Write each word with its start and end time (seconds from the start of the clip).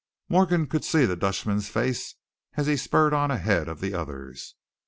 Morgan 0.29 0.65
could 0.65 0.83
see 0.83 1.05
the 1.05 1.15
Dutchman's 1.15 1.69
face 1.69 2.15
as 2.57 2.65
he 2.65 2.75
spurred 2.75 3.13
on 3.13 3.29
ahead 3.29 3.67
of 3.67 3.81
the 3.81 3.93
others. 3.93 4.55